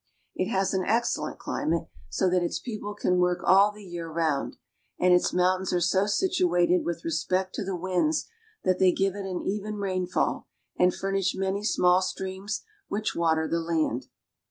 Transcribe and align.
It 0.33 0.49
has 0.49 0.73
an 0.73 0.83
excellent 0.83 1.37
climate, 1.37 1.85
so 2.09 2.27
that 2.31 2.41
its 2.41 2.57
people 2.57 2.95
can 2.95 3.19
work 3.19 3.41
all 3.43 3.71
the 3.71 3.83
year 3.83 4.11
round; 4.11 4.57
and 4.99 5.13
its 5.13 5.31
mountains 5.31 5.71
are 5.73 5.79
so 5.79 6.07
situated 6.07 6.83
with 6.83 7.05
respect 7.05 7.53
to 7.53 7.63
the 7.63 7.75
winds 7.75 8.25
that 8.63 8.79
they 8.79 8.91
give 8.91 9.13
it 9.13 9.27
an 9.27 9.43
even 9.45 9.75
rainfall, 9.75 10.47
and 10.75 10.91
furnish 10.91 11.35
many 11.35 11.63
small 11.63 12.01
streams 12.01 12.63
which 12.87 13.15
water 13.15 13.47
the 13.47 13.59
land. 13.59 14.07